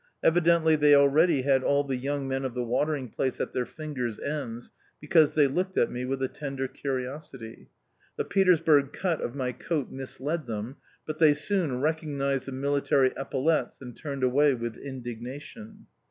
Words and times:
Evidently 0.23 0.75
they 0.75 0.95
already 0.95 1.43
had 1.43 1.61
all 1.63 1.83
the 1.83 1.95
young 1.95 2.27
men 2.27 2.43
of 2.43 2.55
the 2.55 2.63
watering 2.63 3.07
place 3.07 3.39
at 3.39 3.53
their 3.53 3.67
fingers' 3.67 4.19
ends, 4.19 4.71
because 4.99 5.33
they 5.33 5.45
looked 5.45 5.77
at 5.77 5.91
me 5.91 6.05
with 6.05 6.23
a 6.23 6.27
tender 6.27 6.67
curiosity. 6.67 7.69
The 8.15 8.25
Petersburg 8.25 8.93
cut 8.93 9.21
of 9.21 9.35
my 9.35 9.51
coat 9.51 9.91
misled 9.91 10.47
them; 10.47 10.77
but 11.05 11.19
they 11.19 11.35
soon 11.35 11.81
recognised 11.81 12.47
the 12.47 12.51
military 12.51 13.13
epaulettes, 13.15 13.79
and 13.79 13.95
turned 13.95 14.23
away 14.23 14.55
with 14.55 14.75
indignation. 14.75 15.85